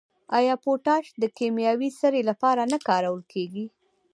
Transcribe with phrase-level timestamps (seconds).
[0.37, 3.65] آیا پوټاش د کیمیاوي سرې لپاره نه کارول کیږي؟